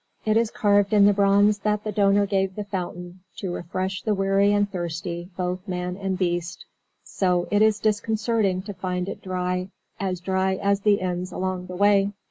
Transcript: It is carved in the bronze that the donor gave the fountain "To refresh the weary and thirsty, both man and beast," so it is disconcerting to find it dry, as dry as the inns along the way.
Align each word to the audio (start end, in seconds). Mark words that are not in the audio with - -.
It 0.25 0.35
is 0.35 0.49
carved 0.49 0.93
in 0.93 1.05
the 1.05 1.13
bronze 1.13 1.59
that 1.59 1.83
the 1.83 1.91
donor 1.91 2.25
gave 2.25 2.55
the 2.55 2.63
fountain 2.63 3.19
"To 3.37 3.53
refresh 3.53 4.01
the 4.01 4.15
weary 4.15 4.51
and 4.51 4.67
thirsty, 4.67 5.29
both 5.37 5.67
man 5.67 5.95
and 5.95 6.17
beast," 6.17 6.65
so 7.03 7.47
it 7.51 7.61
is 7.61 7.79
disconcerting 7.79 8.63
to 8.63 8.73
find 8.73 9.07
it 9.07 9.21
dry, 9.21 9.69
as 9.99 10.19
dry 10.19 10.55
as 10.55 10.79
the 10.81 11.01
inns 11.01 11.31
along 11.31 11.67
the 11.67 11.75
way. 11.75 12.13